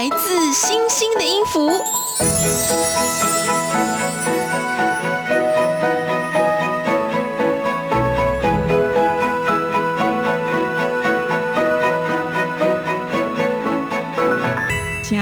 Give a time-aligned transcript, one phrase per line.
[0.00, 1.68] 来自星星的音符。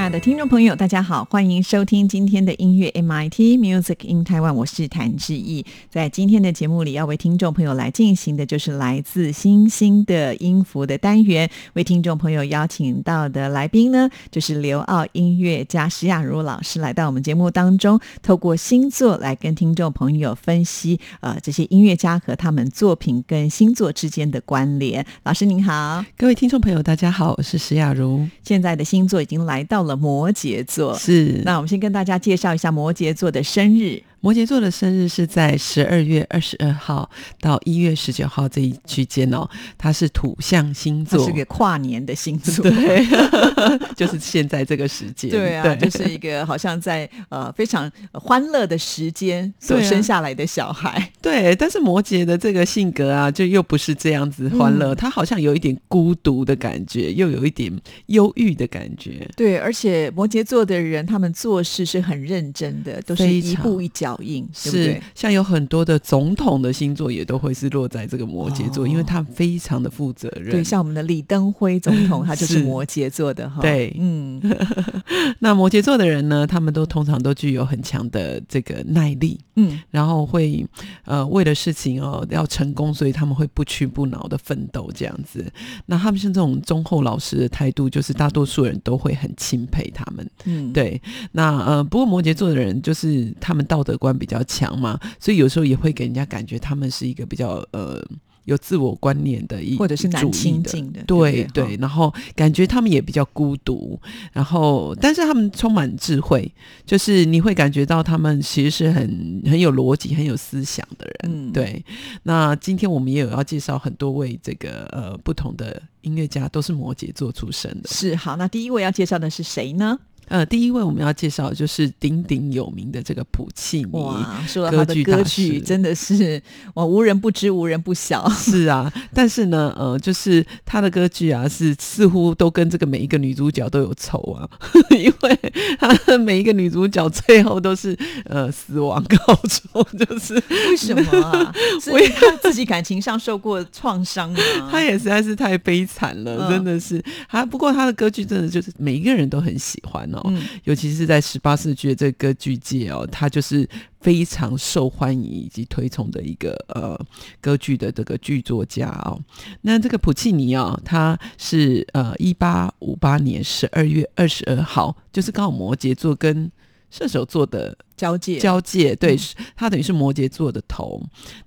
[0.08, 5.66] 爱的听众朋友，大家好，欢迎收听今天的音乐 MIT Music in Taiwan，我是谭志毅。
[5.90, 11.50] 在今天的节目里，要为听众朋友来进行的就是来自星星的音符的单元。
[11.74, 25.04] 为听众朋友邀请到的来宾呢，就是刘奥音乐家石雅茹老师来到我们节目当中，透过星座来跟听众朋友分析呃这些音乐家和他们作品跟星座之间的关联。
[25.24, 28.26] 老师您好，各位听众朋友，大家好，我是石雅茹。
[28.42, 34.02] 现在的星座已经来到了摩羯座，是那我们先跟大家介绍一下摩羯座的生日。
[34.20, 37.08] 摩羯座的生日是在十二月二十二号
[37.40, 43.06] 到一月十九号这一区间哦，它是土象星座，是个跨年的星座，对，
[43.94, 51.54] 就是现在这个时间，对啊，就是一个好像在呃非常欢乐的时间所生下来的小孩，对。
[51.54, 57.72] 但是摩羯的这个性格啊，就又不是这样子欢乐，他好像有一点孤独的感觉，又有一点
[58.06, 59.56] 忧郁的感觉，对。
[59.58, 64.07] 而且摩羯座的人，他们做事是很认真的，都是一步一脚。
[64.08, 70.50] 脚印是像有很多的总统的星座也都会是落在这个摩羯座，因为他非常的负责任。
[70.50, 73.60] 对，像我们的李登辉总统， 他就是摩羯座的哈。
[73.60, 74.40] 对，嗯，
[75.40, 80.66] 那摩羯座的人呢，他们都通常都具有很强的这个耐力，嗯，然后会
[81.04, 85.44] 呃为了事情哦要成功，所以他们会不屈不挠的奋斗这样子。
[85.84, 90.26] 那他们像这种忠厚老实的态度，就是大多数人都会很钦佩他们。
[90.46, 91.00] 嗯，对。
[91.32, 93.97] 那呃，不过摩羯座的人就是他们道德。
[93.98, 98.02] 观比较强嘛，所以有时候也会给人家感觉他们是一个比较呃
[98.44, 101.76] 有自我观念的，一或者是难亲近的，对对。
[101.76, 104.00] 然后感觉他们也比较孤独，
[104.32, 106.50] 然后但是他们充满智慧，
[106.86, 111.48] 就是你会感觉到他们其实是很很有逻辑、很有思想的人。
[111.48, 111.84] 嗯，对。
[112.22, 117.88] 那今天我们也有要介绍很多位这个呃不同的音乐家，都是摩羯座出身的。
[117.90, 119.98] 是好，那第一位要介绍的是谁呢？
[120.28, 126.40] 呃，第一位我们要介绍就是鼎鼎有名的这个普契尼，哇，说他的歌曲真的是
[126.74, 128.28] 哇，无人不知，无人不晓。
[128.30, 134.48] 是啊，但是呢，呃，就是他的歌剧啊，是似乎都跟这个每一个女主角都有仇啊，
[134.90, 141.52] 因为他的每一个女主角最后都是呃死亡告终， 就是为什么啊？
[141.86, 144.38] 因为他自己感情上受过创伤吗？
[144.70, 147.02] 他也实在是太悲惨了，真的是。
[147.28, 150.17] 他不过他的歌剧真的就是每一个人都很喜欢哦。
[150.26, 153.68] 嗯，尤其是在十八世纪的这个歌剧界哦，他就是
[154.00, 156.98] 非常受欢迎以及推崇的一个呃
[157.40, 159.20] 歌剧的这个剧作家哦。
[159.62, 166.50] 那这个普契尼啊，他是呃一八五八年十二月二十二号，就是刚好摩羯座跟。
[166.90, 169.16] 射手座的交界，交界，对，
[169.54, 171.00] 他等于是摩羯座的头。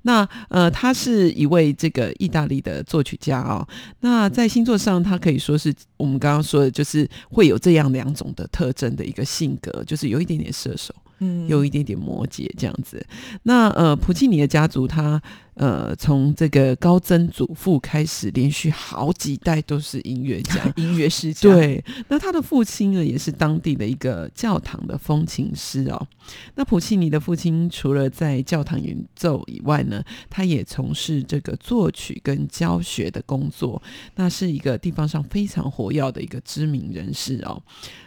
[0.03, 3.67] 那呃，他是一位这个意大利的作曲家哦。
[4.01, 10.93] 那在星座上，他可以说是我们刚刚说的，就是会有这样两种的特征的一个性格，就是有一点点射手。
[11.23, 13.05] 嗯，有一点点摩羯这样子。
[13.43, 15.21] 那呃，普契尼的家族，他
[15.55, 21.51] 呃，从这个高曾祖父开始，连续好几代都是音乐家、 音乐世家。
[21.51, 26.07] 对，那他的父亲呢，也是当地的一个教堂的风琴师哦。
[26.55, 33.81] 那普契尼的父亲除了在教堂演奏以外呢，他也从事这个作曲跟教学的工作。
[34.15, 37.61] 那是一个地方上非常活跃的一个知名人士哦。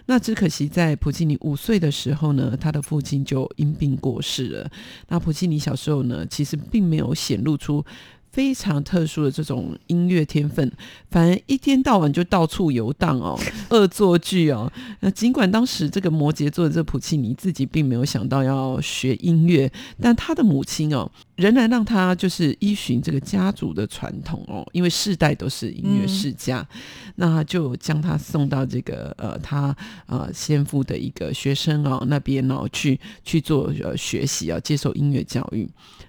[0.07, 4.71] 那只可惜在普契尼五岁的时候呢，他的父亲就因病过世了。
[5.09, 7.85] 那普契尼小时候呢，其实并没有显露出
[8.31, 10.71] 非常特殊的这种音乐天分，
[11.09, 13.39] 反而一天到晚就到处游荡哦，
[13.71, 14.73] 恶作剧哦。
[15.01, 19.71] 那尽管当时这个摩羯座的这普契尼自己并没有想到要学音乐，
[20.01, 26.67] 但他的母亲哦，仍然让他就是依循这个家族的传统哦，因为世代都是音乐世家，
[27.15, 29.77] 那就将他送到这个呃他
[30.07, 35.69] 呃先父的一个学生哦那边哦去去做呃学习啊，接受音乐教育。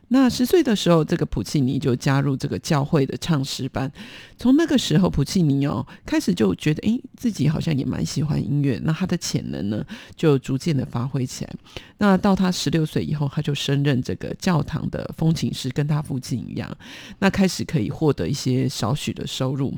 [0.09, 3.91] 那十岁的时候，这个普契尼就加入这个教会的唱诗班。
[4.37, 8.79] 从那个时候，普契尼哦开始就觉得，诶，自己好像也蛮喜欢音乐。
[8.83, 9.83] 那他的潜能呢，
[10.15, 11.53] 就逐渐的发挥起来。
[11.97, 16.77] 那到他十六岁以后，他就升任这个教堂的风琴师，跟他父亲一样。
[17.19, 19.73] 那开始可以获得一些少许的收入。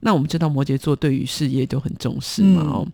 [0.00, 2.88] 那我们知道摩羯座对于事业都很重视嘛，哦。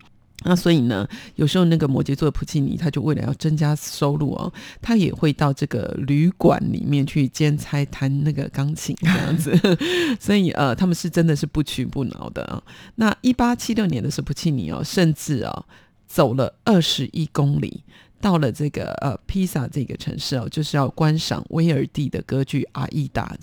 [0.45, 9.53] 那所以呢，有时候那个摩羯座的普契尼，他就为了要增加收入哦，他也会到这个旅馆里面去兼差弹那个钢琴这样子。
[10.21, 12.63] 所以呃，他们是真的是不屈不挠的啊。
[12.95, 15.67] 那一八七六年的时候，普契尼哦，甚至哦
[16.07, 17.83] 走了二十一公里，
[18.21, 23.37] 到了这个呃披萨这个城市哦，就是要观赏威尔第的歌剧《阿依达》。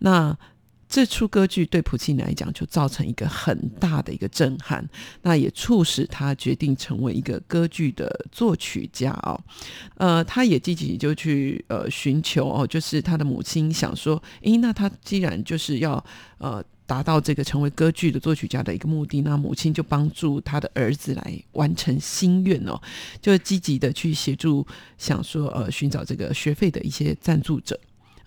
[0.00, 0.36] 那
[0.90, 4.84] 这出歌剧对普契尼来讲就造成一个很大的一个震撼，
[5.22, 9.40] 那也促使他决定成为一个歌剧的作曲家哦。
[9.94, 16.04] 呃，他也积极就去呃寻求哦，就是他的母亲想说，诶，那他既然就是要
[16.38, 22.76] 呃达到这个成为歌剧的作曲家的一个目的，那母亲就帮助他的儿子来完成心愿哦，
[23.22, 24.66] 就积极的去协助，
[24.98, 27.78] 想说呃寻找这个学费的一些赞助者。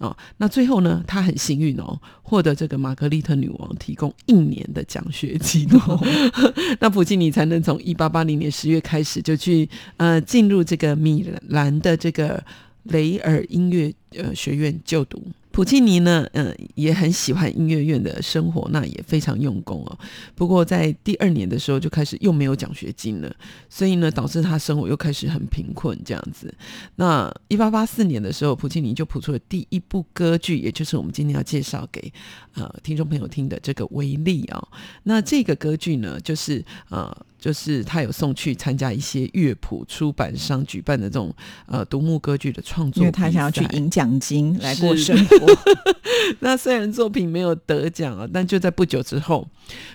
[0.03, 5.97] 哦，那最后呢，他很幸运哦，获得这个玛格丽特女王提供一年的奖学金哦。
[6.81, 12.43] 那普契尼才能从一八八零年十月开始就去呃进入这个米兰的这个
[12.83, 15.23] 雷尔音乐呃学院就读。
[15.53, 19.99] 普契尼呢，嗯，也很喜欢音乐院的生活，那也非常用功哦。
[20.33, 23.31] 不过在第二年的时候就开始又没有奖学金了，
[23.69, 26.51] 所以呢，导致他生活又开始很贫困这样子。
[26.95, 32.11] 那一八八四年的时候，普契尼就谱出了第一部歌剧，也就是我们今天要介绍给
[32.55, 34.67] 呃听众朋友听的这个《维利》啊。
[35.03, 37.15] 那这个歌剧呢，就是呃。
[37.43, 41.35] 就是他有送去参加一些乐谱出版商举办的这种
[41.65, 45.47] 呃独幕歌剧的创作，因为他想要去赢奖金来过生 活。
[46.39, 49.45] 那虽然作品没有得奖啊，但就在不久之后，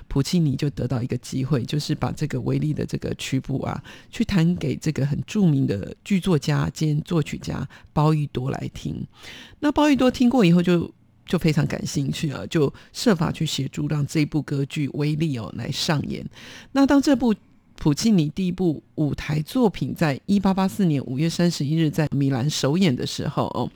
[0.09, 9.07] 普契尼就得到一个机会，就是把这个维利的这个曲谱啊，去弹给这个很著名的剧作家兼作曲家包玉多来听。
[9.61, 10.93] 那包玉多听过以后就。
[11.29, 16.29] 就非常感兴趣啊，就设法去协助让这部歌剧《威力》哦来上演。
[16.73, 17.33] 那当这部。
[17.81, 23.71] 普契尼第一部舞台作品，在一八八四年五月三十一日在米兰首演的时候，哦，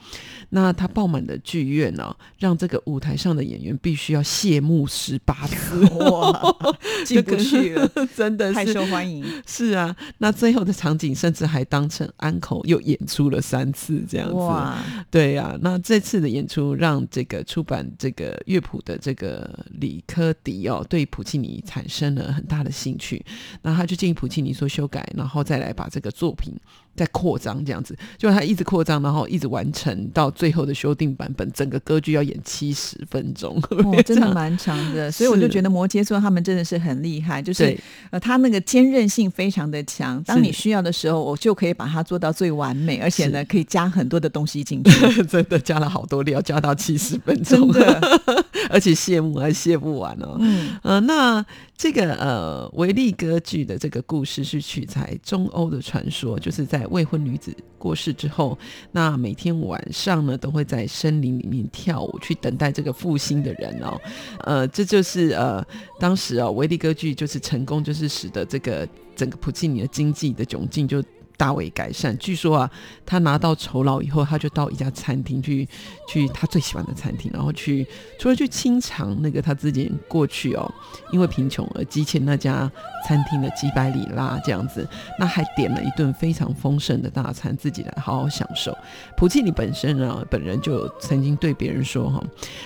[0.50, 6.56] 那他爆满的剧院呢，让这个舞台上的演员必须要谢幕十八次，哇，
[7.06, 9.24] 进不去了， 真的是太受欢迎。
[9.46, 14.34] 是啊，那最后的场景甚至还当成安口又演出了三次，这样子。
[14.34, 14.76] 哇，
[15.08, 19.48] 对呀，那这次的演出让这个出版这个乐谱的这个
[19.78, 23.24] 李科迪哦，对普契尼产生了很大的兴趣，
[23.62, 23.86] 那他。
[23.92, 26.54] 就建议普契尼说修改，然后再来把这个作品。
[26.94, 33.58] 再扩张这样子，就他一直扩张，然后一直完成到最后的修订版本，整个歌剧要演七十分钟，
[34.04, 35.10] 真的蛮长的。
[35.10, 37.74] 所以我就觉得摩羯座他们真的是很厉害，就是
[38.10, 40.22] 呃，他那个坚韧性非常的强。
[40.24, 45.22] 当你需要的时候，我就可以把它做到最完美，而且呢，可以加很多的东西进去。
[45.24, 47.72] 真的加了好多料，加到七十分钟，
[48.68, 50.36] 而且谢幕还谢不完哦。
[50.40, 51.42] 嗯，呃，那
[51.82, 56.86] 这个呃维利歌剧的这个故事是取材中欧的传说，就是在。
[56.92, 58.56] 未婚女子过世之后，
[58.92, 64.00] 那每天晚上呢，都会在森林里面跳舞，去等待这个复兴的人哦。
[64.44, 65.60] 呃，这就是呃，
[65.98, 71.02] 当时啊，维利歌剧就是成功，就是使得这个整个普契尼的经济的窘境就。
[71.42, 72.16] 大为改善。
[72.18, 72.70] 据说啊，
[73.04, 75.68] 他拿到酬劳以后，他就到一家餐厅去，
[76.08, 77.84] 去他最喜欢的餐厅，然后去
[78.16, 80.72] 除了去清偿那个他自己过去哦，
[81.10, 82.70] 因为贫穷而积欠那家
[83.08, 88.72] 餐厅的几百里拉这样子，那还点了一顿非常丰盛的大餐，自己来好好享受。
[89.16, 92.22] 普契尼本身啊，本人就曾经对别人说哈，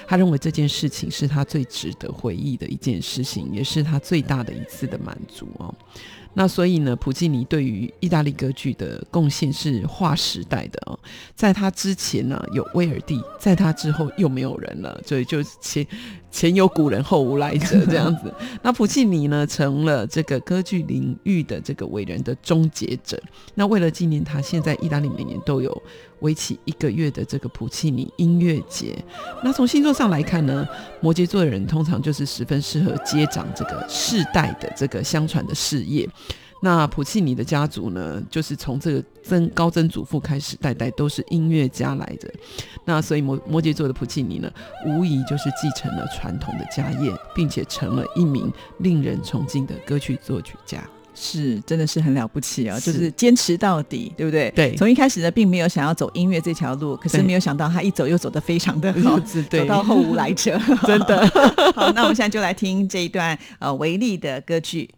[0.07, 5.75] 他认为这件事情是他最值得回忆的一件事情，也是他最大的一次的满足哦。
[6.39, 10.99] 那所以呢，普契尼对于意大利歌剧的贡献是划时代的哦。
[11.35, 15.87] 在他之前呢，有威尔第；在他之后又没有人了，所以就前
[16.31, 18.31] 前有古人后无来者 这样子。
[18.63, 23.19] 那普契尼呢，成了这个歌剧领域的这个伟人的终结者。
[23.55, 25.83] 那为了纪念他，现在意大利每年都有
[26.21, 28.97] 为期一个月的这个普契尼音乐节。
[29.43, 30.67] 那从星座上来看呢，
[31.01, 36.09] 摩羯座的人通常就是十分适合接掌这个世代的这个相传的事业。
[36.63, 42.33] 那普契尼的家族呢，就是从这个曾高曾祖父开始，代代都是音乐家来的。
[42.87, 44.51] 那所以摩摩羯座的普契尼呢，
[44.87, 50.83] 无疑就是继承了传统的家业，并且成了一名令人崇敬的歌曲作曲家。
[51.19, 52.79] 是，真的是很了不起啊！
[52.79, 54.51] 就是坚持到底，对不对？
[54.55, 54.77] 对。
[54.77, 59.19] 从一开始呢，并没有想要走音乐这条路，可是没有想到他一走又走得非常的好，
[59.51, 61.27] 走到后无来者， 真的。
[61.75, 64.89] 好，那我们现在就来听这一段呃维利的歌剧。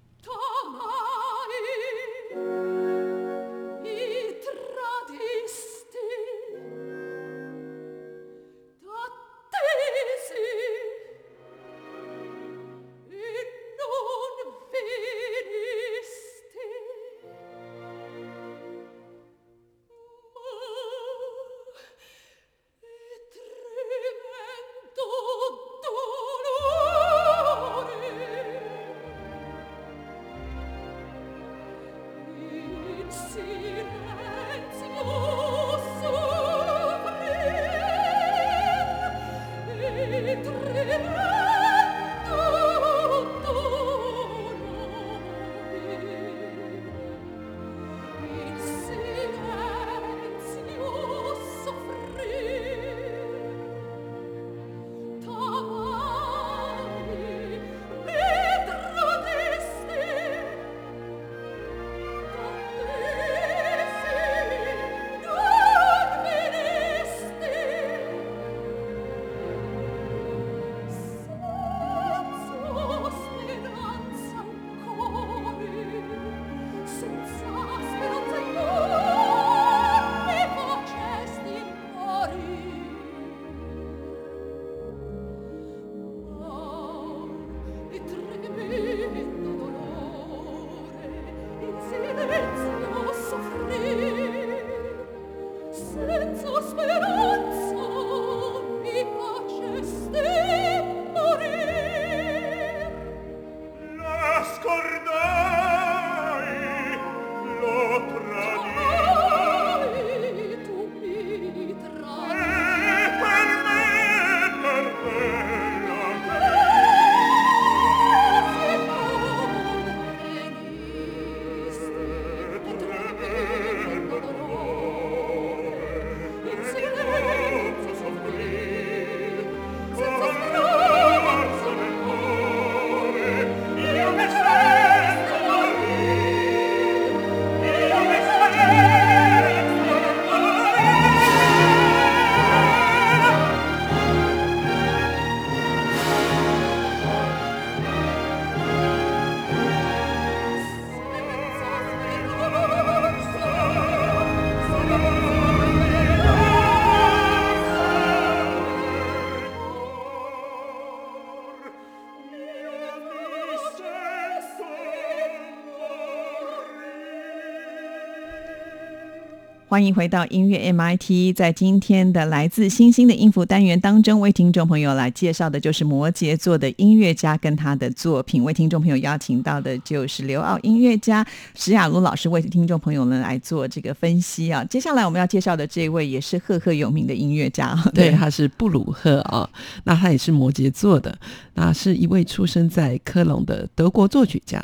[169.79, 178.43] 欢迎回到音乐 MIT，在今天的来自星星的音符单元当中，为听众朋友来介绍的就是摩羯座的音乐家跟他的作品。
[178.43, 184.65] 为听众朋友邀请到的就是刘奥音乐家史雅茹老师，为听众朋友们来做这个分析啊。
[184.65, 189.49] 接下来我们要介绍的这位也是赫赫有名的音乐家， 对，他是布鲁赫啊。
[189.85, 191.17] 那他也是摩羯座的，
[191.55, 194.61] 那是一位出生在科隆的德国作曲家。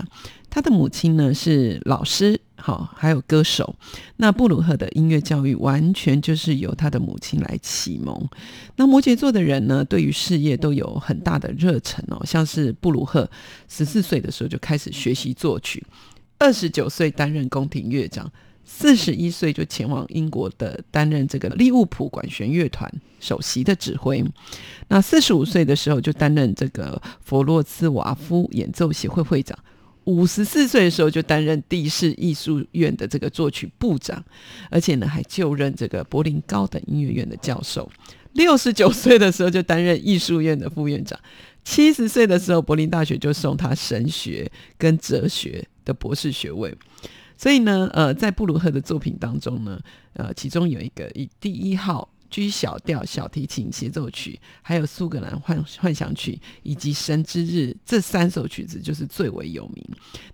[0.55, 3.75] 他的母亲呢是老师，好，还有歌手。
[4.19, 8.29] 那布鲁赫的音乐教育完全就是由他的母亲来启蒙。
[8.77, 12.25] 那摩羯座的人呢，对于事业都有很大的热忱哦。
[12.25, 13.29] 像是布鲁赫
[13.69, 15.85] 十四岁的时候就开始学习作曲，
[16.39, 18.31] 二十九岁担任宫廷乐长，
[18.65, 24.25] 四十一岁就前往英国的担任这个利物浦管弦乐团首席的指挥。
[24.87, 29.59] 那四十五岁的时候就担任这个弗洛兹瓦夫演奏协会会长。
[30.05, 34.23] 五十四岁的时候就担任地市艺术院的这个作曲部长，
[34.71, 37.91] 而且呢还就任这个柏林高等音乐院的教授。
[38.33, 41.19] 六十九岁的时候就担任艺术院的副院长。
[41.65, 46.77] 七十岁的时候，柏林大学就送他神学跟哲学的博士学位。
[47.37, 49.81] 所以呢，呃，在布鲁赫的作品当中呢，
[50.13, 52.09] 呃，其中有一个以第一号。
[52.35, 59.85] G 小调小提琴协奏曲，还有苏格兰幻幻想曲，以及神之日这三首曲子就是最为有名。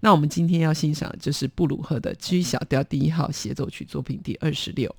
[0.00, 4.90] 那我们今天要欣赏就是布鲁赫的 G 小调第一号协奏曲作品第二十六。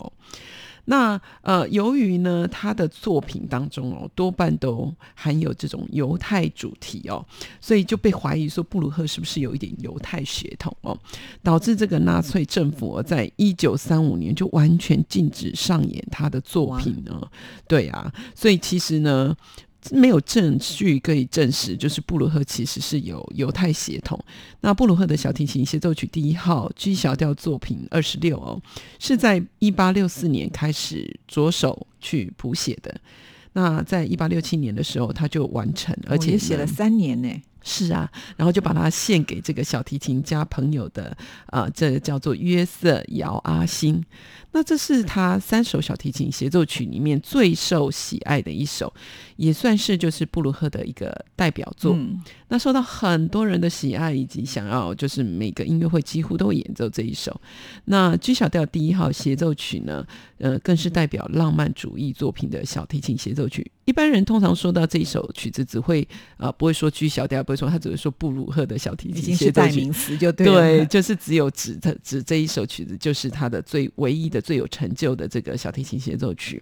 [0.86, 7.26] 那呃，由于呢，他的作品当中哦，多半都含有这种犹太主题哦，
[7.60, 10.98] 所以就被怀疑说布鲁赫是不是有一点犹太血统哦，
[11.44, 17.22] 导致这个纳粹政府在一九三五年就完全禁止上演他的作品呢。
[17.68, 19.36] 对啊，所以其实呢。
[19.90, 24.20] 没有证据可以证实，就是布鲁赫其实是有犹太血统。
[24.60, 28.62] 那布鲁赫的小提琴协奏曲第一号 G 小调作品二十六哦，
[29.00, 32.96] 是在一八六四年开始着手去谱写的。
[33.54, 37.30] 那在一八六七年的时候，他就完成，而且写了三年呢。
[37.64, 44.04] 是啊，然后就把它献给这个小提琴家朋友的啊，这叫做约瑟姚阿星。
[44.54, 48.94] 那这是他三首小提琴协奏曲里面最受喜爱的一首，
[49.38, 51.98] 也算是就是布鲁赫的一个代表作。
[52.50, 57.40] 那受到很多人的喜爱，以及想要就是每个音乐会几乎都会演奏这一首。
[57.86, 60.06] 那 G 小调第一号协奏曲呢，
[60.38, 63.72] 呃，更是代表浪漫主义作品的小提琴协奏曲。
[63.86, 66.06] 一般人通常说到这一首曲子，只会
[66.36, 69.78] 啊不会说 G 小调，不会说他只会说布鲁赫的小提琴协奏曲。
[69.78, 74.41] 名词就对，对，就是只有指的指这一首曲子，就是他的最唯一的。
[74.42, 76.62] 最有成就的这个小提琴协奏曲。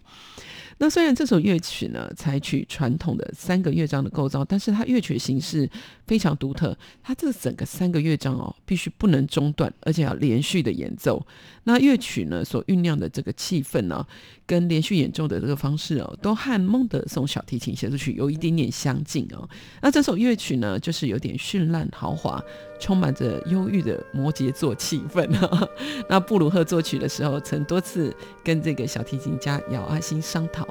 [0.82, 5.70] 那虽然这首乐曲呢采取传统的三个乐章的构造，但是它乐曲形式
[6.08, 6.76] 非常独特。
[7.04, 11.26] 它这整个三个乐章哦，必须不能中断，而且要连续的演奏。
[11.66, 14.06] 那乐曲呢所酝酿的这个气氛呢，
[14.48, 19.48] 跟连续演奏的这个方式哦，都和孟德松小提琴协奏曲有一点点相近哦。
[19.82, 22.42] 那这首乐曲呢，就是有点绚烂豪华。
[22.82, 25.30] 充满着忧郁的摩羯座气氛。
[26.08, 30.66] 那布鲁赫作曲的时候，曾多次跟这个小提琴家姚阿星商讨，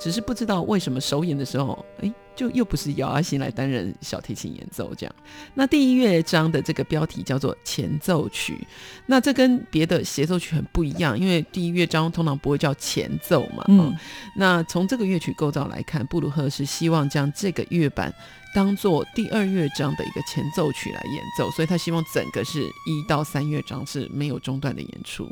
[0.00, 5.14] 只是不知道为什么首演的时候，诶，就又不是姚阿星来担任小提琴演奏这样。
[5.54, 8.66] 那第一乐章的这个标题叫做前奏曲，
[9.06, 13.64] 那这跟别的协奏曲很不一样，因为第一乐章通常不会叫前奏嘛。
[13.68, 13.94] 嗯。
[14.36, 18.12] 那从这个乐曲构造来看，布鲁赫是希望将这个乐版。
[18.54, 25.26] 当做第二乐章的一个前奏曲来演奏，所以他希望整个是一到三乐章是没有中断的演出。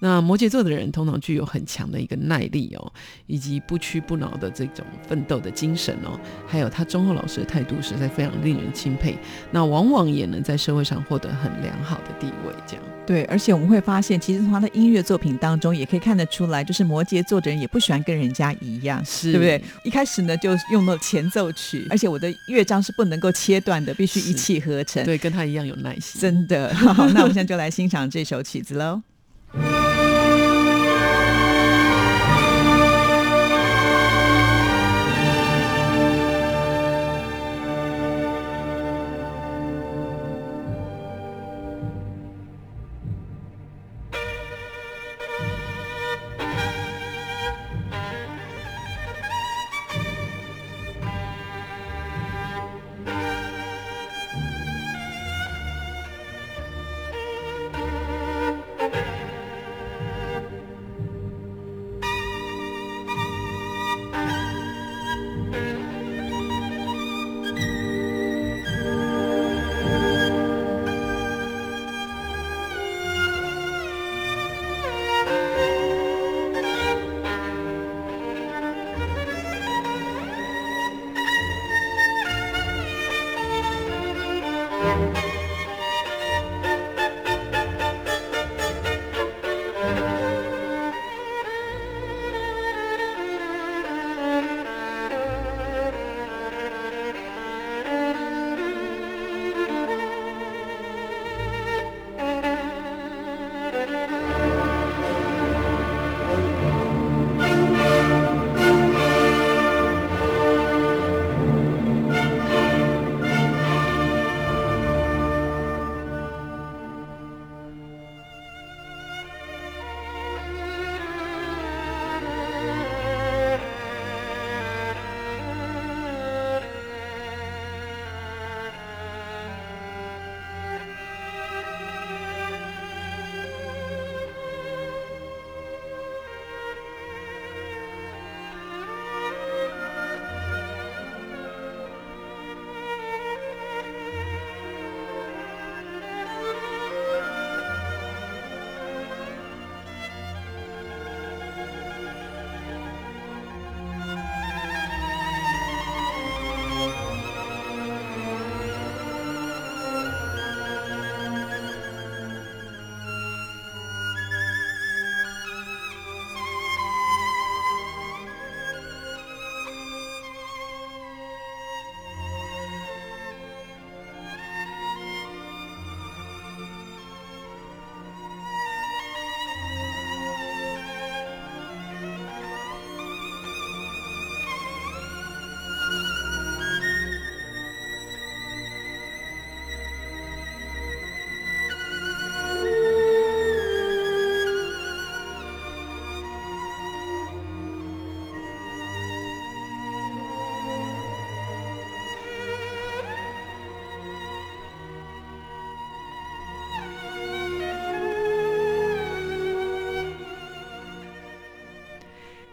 [0.00, 2.92] 那摩羯座的人通常具有很强的一个耐力哦，
[3.26, 9.16] 以及不屈不挠的这种奋斗的精神哦，还有他忠厚老实的态度，实在非常令人钦佩。
[9.50, 12.52] 那往往也能在社会上获得很良好的地位。
[12.66, 19.62] 这样对，而且我们会发现，其实从他的音乐作品当中也可以看得出来，就是摩羯座的人也不喜欢跟人家一样，是对不对？
[19.84, 25.04] 一开始呢就用了前奏曲，而且我的乐章是不能够切断的，必须一气呵成。
[25.04, 26.20] 对，跟他一样有耐心。
[26.20, 26.72] 真的。
[26.74, 29.02] 好，那我们现在就来欣赏这首曲子喽。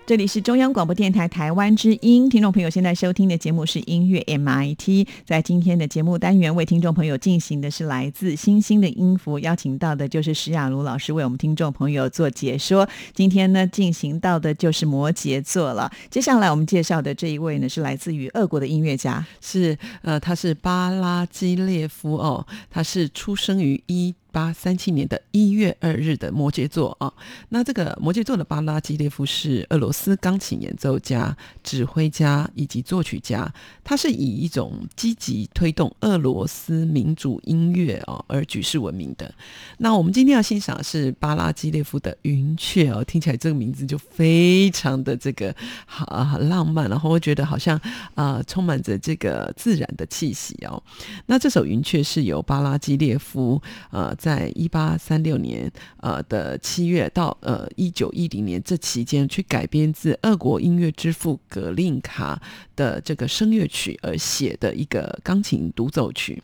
[0.08, 5.06] 这里是中央广播电台台湾之音，听众朋友现在收听的节目是音乐 MIT。
[5.26, 12.88] 在今天的节目单元，为听众朋友进行的是来自星星的音符，邀请到的就是石雅茹老师为我们听众朋友做解说。
[13.14, 15.92] 今天呢，进行到的就是摩羯座了。
[16.10, 24.16] 接下来我们介绍的这一位呢，是来自于俄国的音乐家，是呃，他是巴拉基列夫哦，他是出生于一。
[24.32, 27.12] 八三七年的一月二日的摩羯座啊，
[27.50, 33.52] 那这个摩羯座的巴拉基列夫是俄罗斯钢琴演奏家、指挥家以及作曲家，
[33.84, 39.34] 他是以一种积极推动俄罗斯民主音乐啊而举世闻名的。
[39.80, 47.80] 那我们今天要欣赏的是巴拉基列夫的《云雀》哦，听起来这个名字就非常的这个好很浪漫，然后会觉得好像
[48.14, 50.82] 啊充满着这个自然的气息哦。
[51.26, 53.60] 那这首《云雀》是由巴拉基列夫
[53.90, 54.14] 呃。
[54.28, 62.42] 在一八三六年呃的七月到呃一九一零年这期间，去改编自俄国音乐之父格林卡
[62.76, 66.44] 的这个声乐曲而写的一个钢琴独奏曲。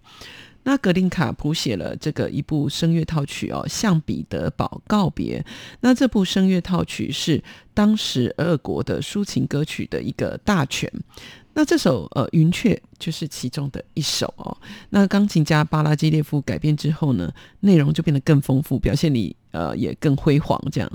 [0.64, 5.46] 那格林卡谱写了这个一部声乐套曲哦，向彼得堡告别。
[5.82, 7.44] 那这部声乐套曲是
[7.74, 10.90] 当时俄国的抒情歌曲的一个大全。
[11.56, 14.56] 那这首呃云雀就是其中的一首哦。
[14.92, 19.36] 那钢琴家巴拉基列夫改编之后呢，内容就变得更丰富，表现力。
[19.54, 20.92] 呃，也更辉煌这样。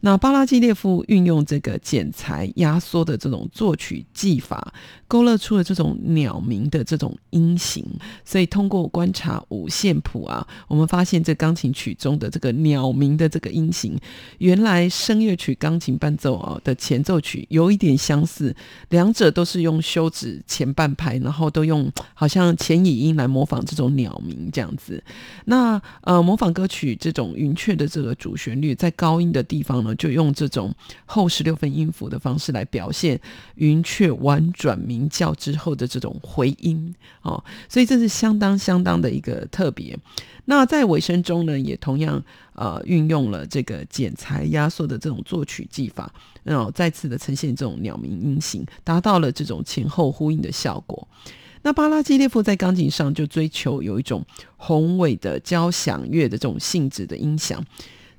[0.00, 4.74] 那巴拉基列夫运用这个剪裁压缩的这种作曲技法，
[5.08, 7.82] 勾勒出了这种鸟鸣的这种音型。
[8.22, 13.98] 所以通过观察五线谱啊，我们发现这钢琴曲中的这个鸟鸣的这个音型，
[14.36, 18.54] 原来声乐曲钢琴伴奏啊的前奏曲有一点相似，
[18.90, 25.02] 两者都是用休止前半拍，然后都用好像前倚音来模仿这种鸟鸣这样子。
[25.46, 27.88] 那呃，模仿歌曲这种云雀的。
[27.94, 30.74] 这个主旋律在高音的地方呢，就用这种
[31.06, 33.20] 后十六分音符的方式来表现
[33.54, 39.96] 云雀婉转鸣叫之后的这种回音哦，所以这是相当相当的一个特别。
[40.46, 42.20] 那在尾声中呢，也同样
[42.54, 46.12] 呃运用了这个剪裁压缩的这种作曲技法，
[46.42, 51.06] 然后再次的呈现这种鸟鸣音型，达到了这种前后呼应的效果。
[51.62, 54.22] 那巴拉基列夫在钢琴上就追求有一种
[54.58, 57.64] 宏伟的交响乐的这种性质的音响，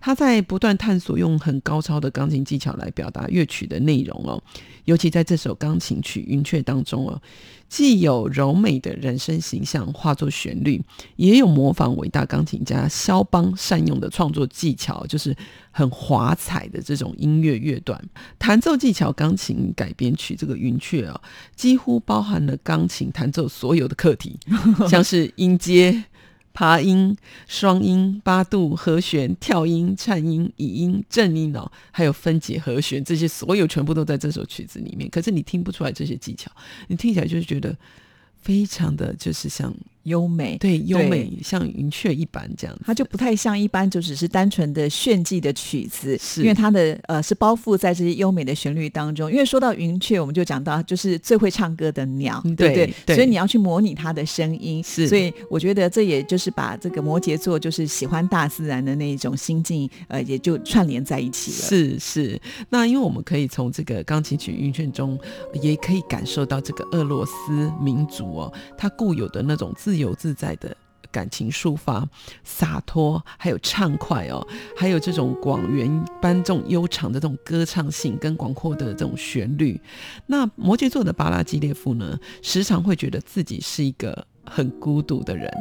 [0.05, 4.39] 他在不断探索用很高超的钢琴技巧来表达乐曲的内容哦，
[4.83, 7.19] 尤其在这首钢琴曲《云雀》当中哦。
[7.67, 10.79] 既有柔美的人生形象化作旋律，
[11.15, 15.35] 也有模仿伟大钢琴家肖邦善用的创作技巧，就是
[15.71, 17.99] 很华彩的这种音乐乐段。
[18.37, 21.19] 弹奏技巧钢琴改编曲这个云雀啊，
[21.55, 24.37] 几乎包含了钢琴弹奏所有的课题，
[24.87, 26.03] 像是音阶。
[26.55, 27.15] 爬音、
[27.47, 35.09] 双音、八度、和弦、跳音、颤音、倚音、正音哦，还有分解和弦，这些所有全部都在这首曲子里面。
[35.09, 36.49] 可是你听不出来这些技巧，
[36.87, 37.77] 你听起来就是觉得
[38.41, 39.71] 非常的就是像。
[40.05, 49.31] 优美，对，优美像云雀一般这样，它就不太像一般就只是单纯的炫技的曲子，是因为它的呃是包覆在这些优美的旋律当中。
[49.31, 52.93] 因为说到云雀，我们就讲到就是最会唱歌的鸟，对？
[53.07, 55.07] 所以你要去模拟它的声音，是。
[55.07, 61.67] 所以我觉得这也就是把这个摩羯座就是喜欢大自然的那一种心境，呃，也就串联在一起了。
[61.67, 62.39] 是是。
[62.69, 65.17] 那因为我们可以从这个钢琴曲云雀中，
[65.63, 69.94] 也可以感受到这个俄罗斯民族哦，它固有的那种自。
[69.95, 70.75] 自由自在的
[71.09, 72.05] 感情抒发、
[72.43, 79.79] 洒脱，还有畅快哦，还有这种广元般这种悠长的这种歌唱性跟广阔的这种旋律。
[80.25, 84.27] 那摩羯座的巴拉基列夫呢，时常会觉得自己是一个。
[84.47, 85.51] 很孤独的人，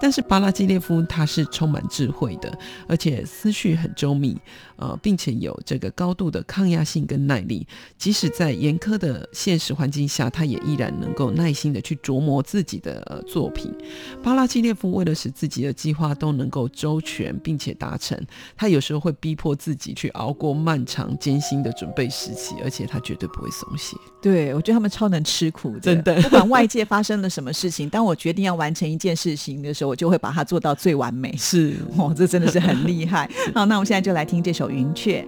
[0.00, 2.52] 但是巴拉基列夫他是充满智慧的，
[2.88, 4.36] 而且思绪很周密，
[4.82, 7.64] 呃，并且有这个高度的抗压性跟耐力。
[7.96, 13.72] 即使在严苛的现实环境下，他也依然能够耐心的去琢磨自己的作品。
[14.24, 18.20] 巴拉基列夫为了使自己的计划都能够周全并且达成，
[18.56, 23.96] 他有时候会逼迫自己去熬过漫长艰辛的准备时期，而且他绝对不会松懈。
[24.20, 31.32] 对，我觉得他们超能吃苦，真的，不管外界发生了什么事情，当我决定要完成一件事情的时候，我就会把它做到最完美。
[31.36, 33.30] 是，哦，这真的是很厉害。
[33.54, 35.22] 好，那我们现在就来听这首《云雀》。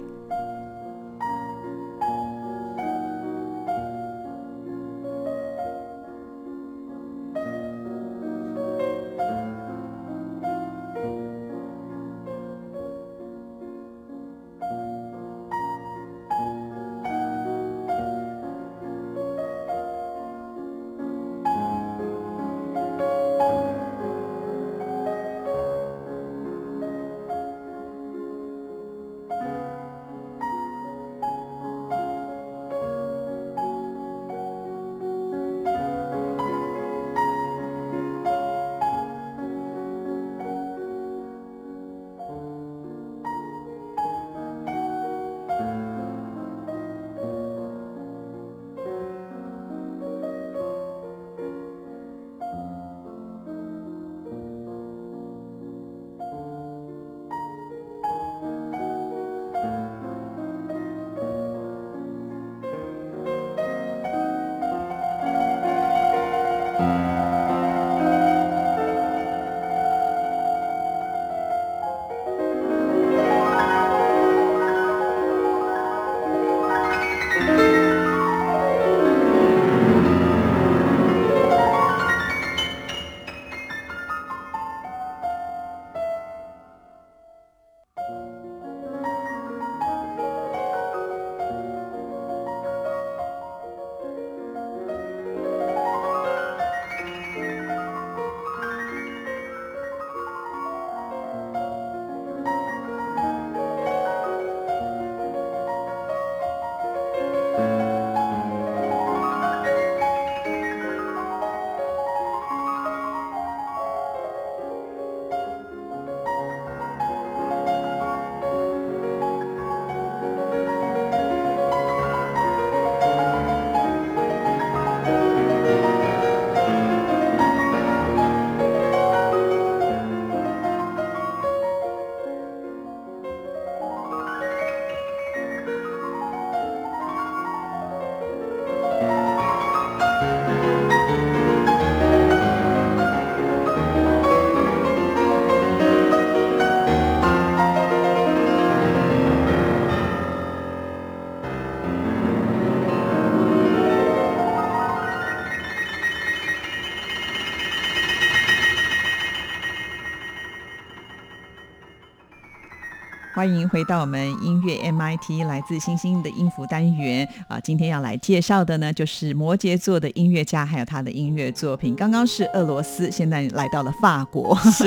[163.45, 167.59] 欢迎回到我们音乐 MIT 来自星星的音符单元啊！
[167.59, 171.93] 今天要来介绍的呢，就是摩羯座的音乐家，还有他的音乐作品。
[171.93, 174.57] 刚刚是俄罗斯，现在来到了法国。
[174.71, 174.85] 是，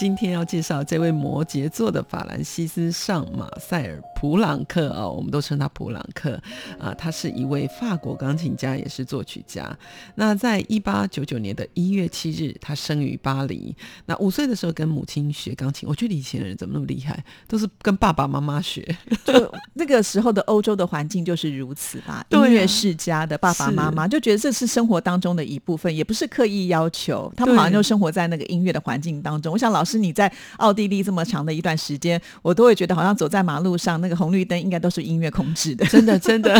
[0.00, 6.40] 今天要介绍这位摩羯座的法兰西斯上马塞尔普朗克啊，我们都称他普朗克
[6.78, 9.76] 啊，他是一位法国钢琴家，也是作曲家。
[10.14, 13.76] 那在一八九九年的一月七日，他生于巴黎。
[14.06, 22.24] 那五岁的时候跟母亲学钢琴，我觉得以前的人怎么那么厉害，都是跟爸爸妈妈学，就那个时候的欧洲的环境就是如此吧。
[22.32, 29.52] 音乐世家的爸爸妈妈就觉得这是生活当中的一部分，也不是刻意要求，他们好像就生活在那个音乐的环境当中。
[29.52, 36.54] 我想老师你在奥地利这么长的一段时间，我都会觉得好像走在马路上，那个红绿灯应该都是音乐控制的，真的真的，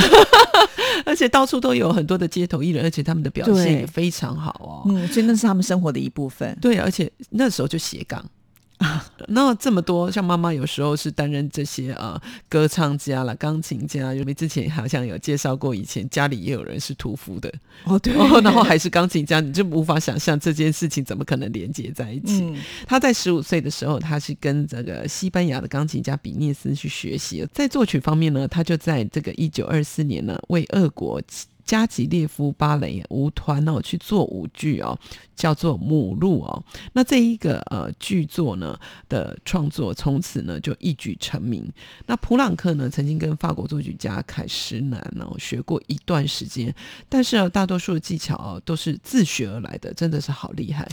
[1.05, 4.91] 而且到处都有很多的街头艺人，而且他们的表现也非常好哦。
[4.91, 6.57] 嗯，所以那是他们生活的一部分。
[6.61, 8.25] 对，而且那时候就斜杠。
[9.29, 17.53] 那这么多，像妈妈有时候是担任这些啊歌唱家了、钢琴家，因为之前好像有介绍过，以前家里也有人是屠夫的
[17.85, 22.53] 哦，对，然后还是钢琴家，你就无法想象这件事情怎么可能连接在一起。
[22.87, 31.21] 他在十五岁的时候，他是跟这个西班牙的钢琴家比涅斯去学习，在作曲方面呢，他就在这个一九二四年呢为俄国。
[31.63, 34.99] 加吉列夫芭蕾舞团哦去做舞剧哦，
[35.41, 36.63] 叫做《母鹿》哦。
[36.93, 41.67] 那这一个呃剧作呢的创作，从此呢就一举成名。
[42.05, 46.75] 那普朗克呢曾经跟法国作曲家凯什南哦学过一段时间，
[47.09, 50.87] 但是啊大多数的技巧哦都是自学而来的，真的是好厉害。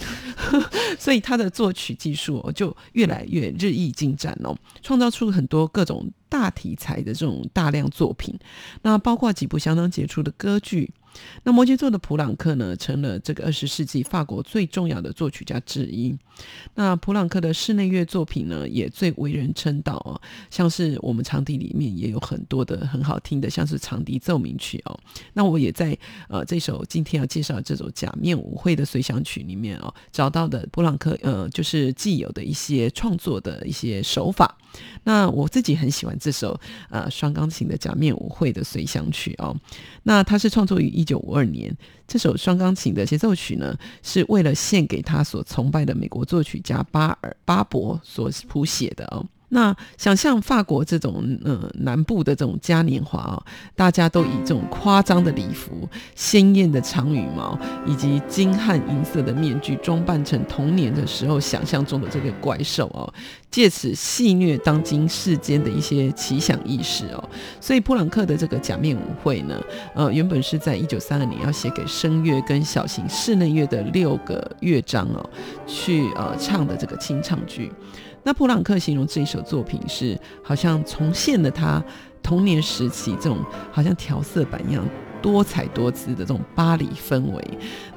[0.98, 6.10] 所以他的作曲技术哦就越来越日益进展哦，创造出很多各种。
[6.30, 8.38] 大题材的这种大量作品，
[8.82, 10.92] 那包括几部相当杰出的歌剧。
[11.44, 16.16] 那摩羯座的普朗克呢，成了这个二十世纪法国最重要的作曲家之一。
[16.76, 25.00] 那普朗克的室内乐作品呢，也最为人称道啊，像是我们长笛里面也有很多的很好听的，像是长笛奏鸣曲哦。
[25.34, 34.58] 那我也在呃这首今天要介绍这首假面舞会的随想曲里面哦，找到的普朗克呃就是既有的一些创作的一些手法。
[35.06, 39.56] 那我自己很喜欢这首呃双钢琴的假面舞会的随想曲哦。
[40.04, 49.26] 那它是创作于一九五二年，这首双钢琴的协奏曲呢，是为了献给他所崇拜的美国作曲家巴尔巴伯所谱写的哦。
[49.50, 53.44] 那想象法国这种呃南部的这种嘉年华啊，
[53.76, 63.12] 大家都以这种夸张的礼服、鲜艳的长羽毛以及金汉银色的面具，装扮成童年的时候想象中的这个怪兽哦，
[63.50, 67.30] 借此戏谑当今世间的一些奇想意识哦。
[67.62, 69.58] 所以普朗克的这个假面舞会呢，
[69.96, 75.30] 呃，原本是在一九三二年要写给声乐跟小型室内乐的六个乐章哦，
[75.66, 77.72] 去呃唱的这个清唱剧。
[78.28, 81.82] 那普朗克形容这一首作品是，好像重现了他
[82.22, 83.38] 童年时期这种
[83.72, 84.86] 好像调色板一样
[85.22, 87.42] 多彩多姿的这种巴黎氛围。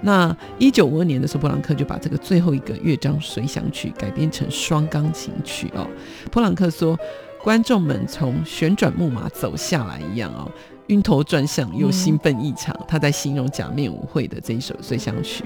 [0.02, 5.84] 那一九五二年的时候，普朗克就把这个最后一个乐章随想曲改编成双钢琴曲哦。
[6.30, 6.96] 普朗克说，
[7.42, 10.48] 观众们从旋转木马走下来一样哦，
[10.86, 12.72] 晕头转向又兴奋异常。
[12.86, 15.42] 他在形容假面舞会的这一首随想曲。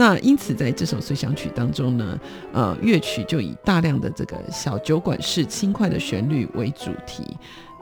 [0.00, 2.18] 那因此，在这首随想曲当中呢，
[2.54, 7.22] 呃，乐曲就以大量的这个小酒馆式轻快的旋律为主题，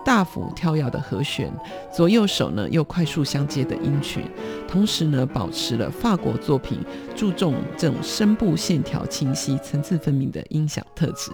[0.05, 1.49] 大幅跳跃的和弦，
[1.95, 4.25] 左右手呢又快速相接的音群，
[4.67, 6.81] 同时呢，保持了法国作品
[7.15, 11.31] 注重这种声部线条清晰、层次分明的音响特质。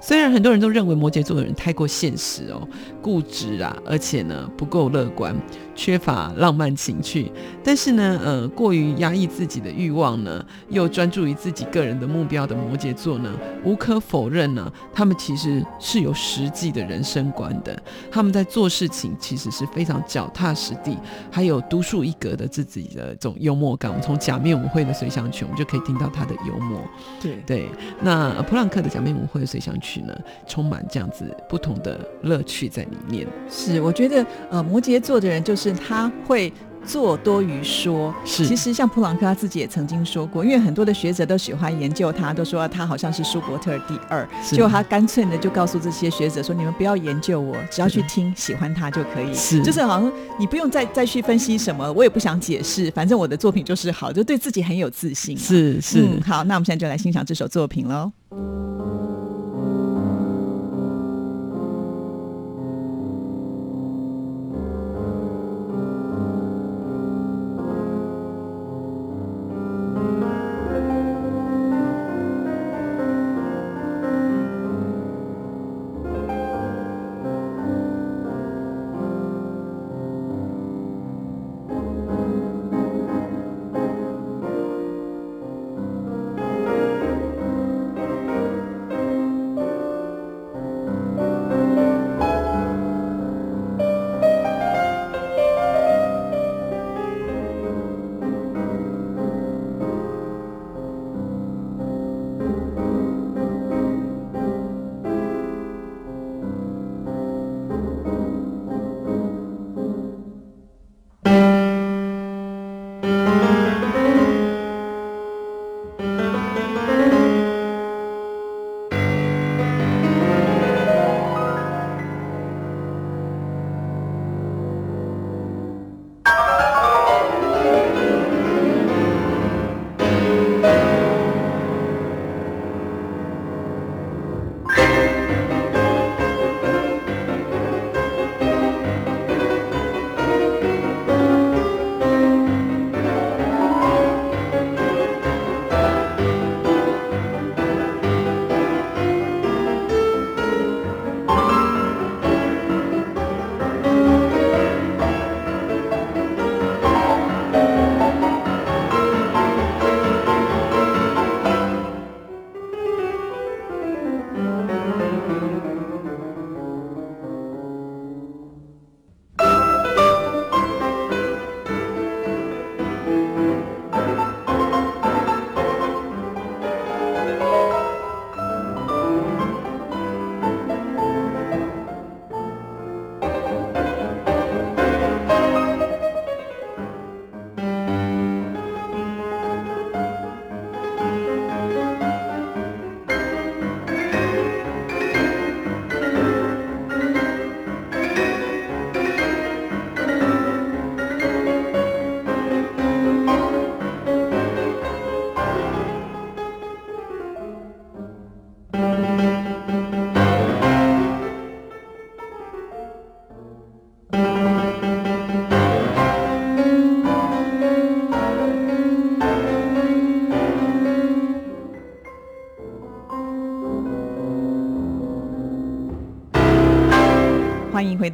[0.00, 2.66] 虽然很多人都认为摩羯座的人太过现实哦，
[3.02, 5.34] 固执啊，而且呢不够乐观。
[5.74, 7.30] 缺乏浪漫情趣，
[7.62, 13.32] 但是呢，呃，过于压抑自己的欲望呢，又专注于自己个人的目标的摩羯座呢，
[13.64, 17.76] 无可否认呢，他们其实是有实际的人生观的。
[18.10, 20.96] 他们在做事情其实是非常脚踏实地，
[21.28, 23.90] 还有独树一格的自己的这种幽默感。
[23.90, 26.80] 我们从假面舞会的随想曲，我们就可以听到他的幽默。
[27.20, 27.68] 对对，
[28.00, 33.26] 那普朗克的假面舞会的随想曲呢，充满这样子不同的乐趣在里面。
[33.50, 35.63] 是，我觉得呃，摩羯座的人就是。
[35.70, 36.52] 是他会
[36.84, 38.44] 做多于说，是。
[38.44, 49.62] 其实像普朗克他自己也曾经说过，因为很多的学者都喜欢研究他，都说他好像是舒伯特第二，结果他干脆呢就告诉这些学者说：你们不要研究我，只要去听喜欢他就可以，是。
[49.62, 55.36] 就是好像你不用再再去分析什么，我也不想解释，反正我的作品就是好，就对自己很有自信。
[55.38, 58.12] 是是，好，那我们现在就来欣赏这首作品喽。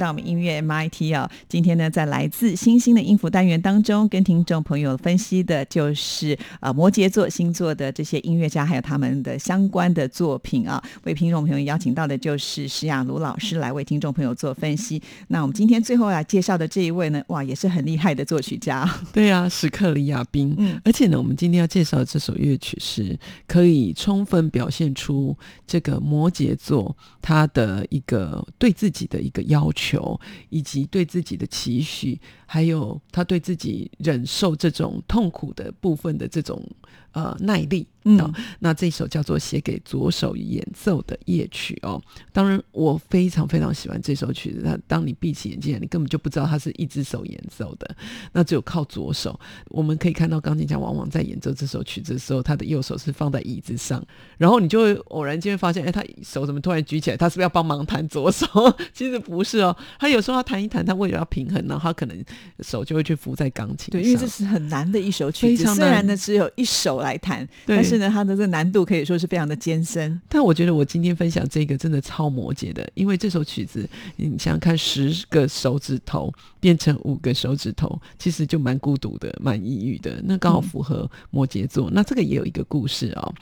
[0.01, 10.83] 到我们音乐 MIT 啊，今天呢，在来自星星的音符单元当中，跟听众朋友分析的就是呃摩羯座星座的这些音乐家，还有他们的相关的作品啊。
[11.03, 14.99] 为听众朋友邀请到的就是史雅卢老师来为听众朋友做分析。
[15.27, 18.91] 那我们今天最后来介绍的这一位呢，哇，也是很厉害的作曲家。
[19.13, 20.55] 对啊，史克里亚宾。
[20.57, 23.15] 嗯，而且呢，我们今天要介绍的这首乐曲是
[23.47, 25.37] 可以充分表现出
[25.67, 30.19] 这个摩羯座他的一个对自己的一个要求，求
[30.49, 36.63] 以及对自己的期许，还有他对自己忍受这种痛苦的部分的这种
[37.11, 37.85] 呃耐力。
[38.03, 42.01] 嗯，那这首叫做写给左手演奏的夜曲哦。
[42.33, 44.61] 当然，我非常非常喜欢这首曲子。
[44.63, 47.95] 那当你闭起眼睛，你根本就不知道它是一只手演奏的，
[48.31, 49.39] 那只有靠左手。
[49.69, 54.03] 我们可以看到钢琴家往往在演奏这首曲子的时候，他的右手是放在椅子上，
[54.37, 57.17] 然后你就会偶然间发现，哎，他手怎么突然举起来？
[57.17, 58.47] 他是不是要帮忙弹左手？
[58.93, 62.23] 其实不是哦，他有时候要弹一弹，他为了要平衡，然后他可能
[62.61, 63.91] 手就会去扶在钢琴。
[63.91, 70.21] 对，因为这是很难的一首曲子，虽然呢只有一手来弹，但是呢，它的这个难度可以说是非常的艰深。
[70.29, 80.21] 但我觉得我今天分享这个真的超摩羯的，因为这首曲子，你想想看，十个手指头变成五个手指头，其实就蛮孤独的，蛮抑郁的。
[80.25, 81.89] 那刚好符合摩羯座。
[81.91, 83.33] 那这个也有一个故事哦。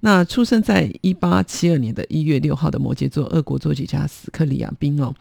[0.00, 5.14] 那出生在一八七二年的一月六号的摩羯座，俄国作曲家斯克里亚宾哦，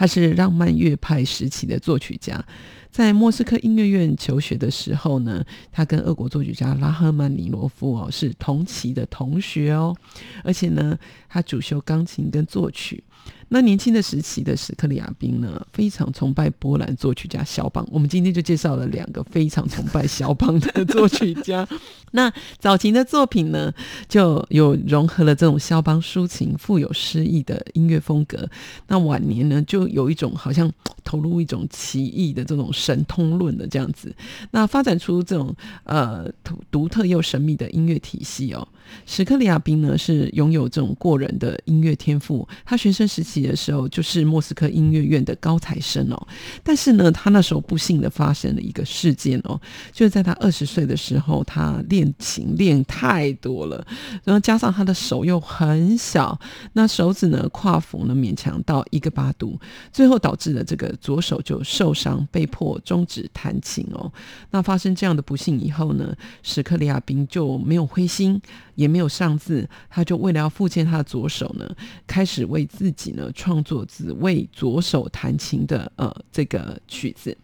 [0.00, 2.42] 他是浪漫乐派时期的作曲家。
[2.90, 9.94] 在莫斯科音乐院求学的时候呢，他跟俄国作曲家拉赫曼尼罗夫哦是同期的同学哦，
[10.42, 10.98] 而且呢，
[11.28, 13.04] 他主修钢琴跟作曲。
[13.52, 17.84] 那年轻的时期的史克里亚宾呢，非常崇拜波兰作曲家肖邦。
[17.90, 21.66] 我们今天就介绍了两个非常崇拜肖邦的作曲家。
[22.12, 23.72] 那早期的作品呢，
[24.08, 28.48] 就有融合了这种肖邦抒情、富有诗意的音乐风格。
[28.86, 30.70] 那晚年呢，就有一种好像
[31.02, 34.14] 投入一种奇异的这种神通论的这样子。
[34.52, 36.24] 那发展出这种呃
[36.70, 38.66] 独特又神秘的音乐体系哦。
[39.06, 42.46] 史克里亚宾呢，是拥有这种过人的音乐天赋。
[42.64, 46.28] 他学生时期的时候，就是莫斯科音乐院的高材生哦。
[46.62, 49.60] 但是呢，他那时候不幸的发生了一个事件哦，
[49.92, 53.86] 就是在他二十岁的时候，他练琴练太多了，
[54.24, 56.38] 然后加上他的手又很小，
[56.72, 59.58] 那手指呢跨幅呢勉强到一个八度，
[59.92, 64.12] 最后导致了这个左手就受伤，被迫终止弹琴哦。
[64.50, 68.40] 那发生这样的不幸以后呢，史克里亚宾就没有灰心。
[68.80, 71.68] 也没有上字，他就为了要复健他的左手呢，
[72.06, 77.36] 开始为自己呢创作只为左手弹琴的呃这个曲子。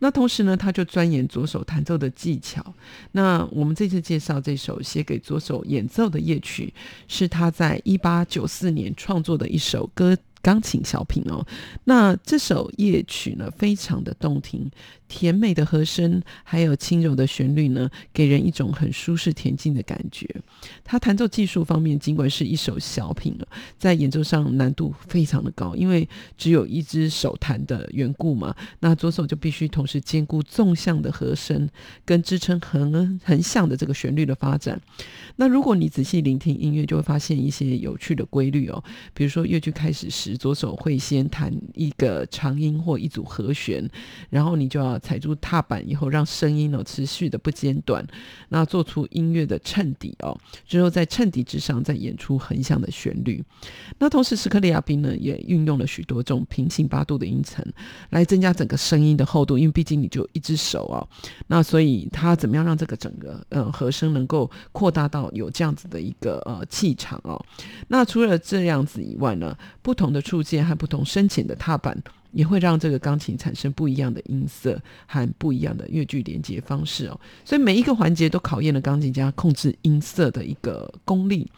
[0.00, 2.74] 那同时呢，他就钻研左手弹奏的技巧。
[3.12, 6.74] 那我们这次介绍这首写给左手演奏的夜曲，
[7.06, 10.18] 是他在一八九四年创作的一首歌。
[10.42, 11.46] 钢琴小品哦，
[11.84, 14.68] 那这首夜曲呢，非常的动听，
[15.14, 20.26] 甜美的和声，还有轻柔的旋律呢，给人一种很舒适恬静的感觉。
[20.82, 23.46] 他弹奏技术方面，尽管是一首小品了，
[23.78, 28.56] 在演奏上难度非常的高，因为只有一只手弹的缘故嘛。
[28.80, 31.68] 那左手就必须同时兼顾纵向的和声
[32.04, 34.80] 跟支撑横横向的这个旋律的发展。
[35.36, 38.82] 那如果你仔细聆听音乐，就会发现一些有趣的规律哦，
[39.14, 40.32] 比如说乐句开始时。
[40.32, 43.86] 左手会先弹一个长音或一组和弦，
[44.30, 48.02] 然后你就要踩住踏板，以后让声音呢持续的不间断，
[48.48, 50.34] 那做出音乐的衬底哦。
[50.66, 53.44] 之后在衬底之上再演出横向的旋律。
[53.98, 57.62] 那同时，斯克里亚宾呢也运用了许多这种平行八度的音层，
[58.08, 59.58] 来增加整个声音的厚度。
[59.58, 61.06] 因为毕竟你就一只手哦，
[61.48, 67.38] 那所以他怎么样让这个整个呃和声能够扩大到有这样子的一个呃气场哦？
[67.88, 70.22] 那除了这样子以外呢，不同的。
[70.22, 72.00] 触键和不同深浅的踏板，
[72.32, 77.20] 也会让这个钢琴产生不一样的音色和不一样的乐句连接方式哦。
[77.44, 81.50] 所以每一个环节都考验了钢琴家控制音色的一个功力。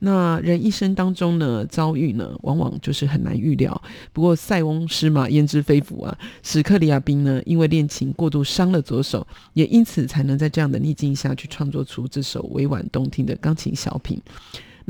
[0.00, 3.82] 那人一生当中呢，遭遇呢，往往就是很难预料。
[4.12, 14.22] 不过塞翁失马焉知非福啊，史克里亚宾呢，因为练琴过度伤了左手，也因此才能在这样的逆境下去创作出这首委婉动听的钢琴小品。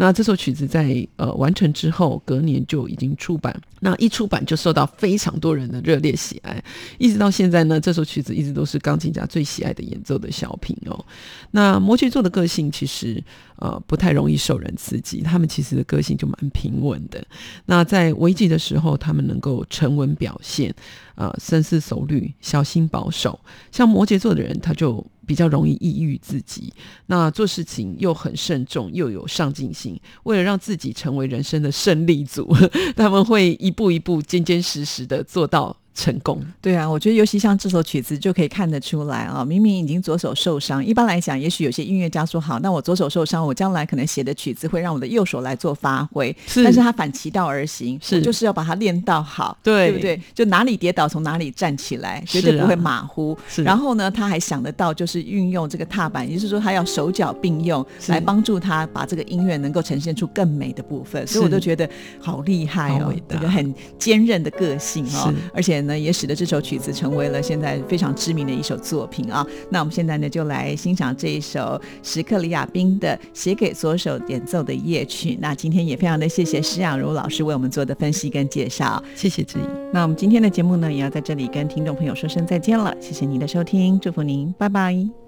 [0.00, 3.60] 那这首曲子在呃完成之后，隔年就已经出版。
[3.80, 6.62] 那一出版就受到非常多人的热烈喜爱，
[6.98, 11.04] 一直到现在呢，这首曲子一直都是钢琴家最喜爱的演奏的小品哦。
[11.50, 13.22] 那摩羯座的个性其实
[13.56, 17.24] 呃不太容易受人刺激，他们其实的个性就蛮平稳的。
[17.66, 20.72] 那在危急的时候，他们能够沉稳表现，
[21.18, 23.38] 呃深思熟虑，小心保守。
[23.70, 25.06] 像摩羯座的人，他就。
[25.28, 26.72] 比较容易抑郁自己。
[27.04, 32.50] 那做事情又很慎重，又有上进心，为了让自己成为人生的胜利组，
[32.96, 35.76] 他们会一步一步、坚坚实实的做到。
[35.98, 50.22] 成功，对啊，我觉得尤其像这首曲子就可以看得出来啊，明明已经左手受伤，一般来讲，也许有些音乐家说好，那我左手受伤，我将来可能写的曲子会让我的右手来做发挥，是，但是他反其道而行，是，就是要把它练到好，对，对不对？
[50.32, 53.36] 就哪里跌倒从哪里站起来，绝对不会马虎。
[53.64, 61.90] 然后呢，他还想得到就是运用这个踏板，也就是说他要手脚并用来帮助他把这个音乐能够呈现出更美的部分，所以我就觉得
[62.20, 65.87] 好厉害哦，这个很坚韧的个性哦，而且。
[65.88, 69.44] 那也使得这首曲子成为了现在非常知名的一首作品啊。
[69.70, 75.36] 那我们现在呢，就来欣赏这一首史克里亚宾的写给左手演奏的夜曲。
[75.40, 79.62] 那今天也非常的谢谢施雅茹老师为我们做的分析跟介绍，谢谢志怡。
[79.92, 82.94] 那我们今天的节目呢，也要在这里跟听众朋友说声再见了。
[83.00, 85.27] 谢谢您的收听，祝福您，拜拜。